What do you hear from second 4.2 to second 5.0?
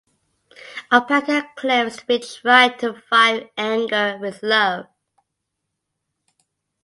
love.